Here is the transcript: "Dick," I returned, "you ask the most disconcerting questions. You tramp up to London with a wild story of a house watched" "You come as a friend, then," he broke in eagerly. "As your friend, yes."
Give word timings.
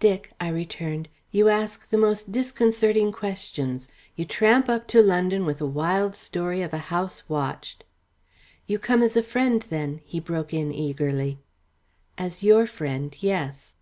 "Dick," 0.00 0.34
I 0.38 0.48
returned, 0.48 1.08
"you 1.30 1.48
ask 1.48 1.88
the 1.88 1.96
most 1.96 2.30
disconcerting 2.30 3.10
questions. 3.10 3.88
You 4.16 4.26
tramp 4.26 4.68
up 4.68 4.86
to 4.88 5.00
London 5.00 5.46
with 5.46 5.62
a 5.62 5.66
wild 5.66 6.14
story 6.14 6.60
of 6.60 6.74
a 6.74 6.92
house 6.92 7.26
watched" 7.26 7.82
"You 8.66 8.78
come 8.78 9.02
as 9.02 9.16
a 9.16 9.22
friend, 9.22 9.62
then," 9.70 10.02
he 10.04 10.20
broke 10.20 10.52
in 10.52 10.72
eagerly. 10.74 11.38
"As 12.18 12.42
your 12.42 12.66
friend, 12.66 13.16
yes." 13.20 13.74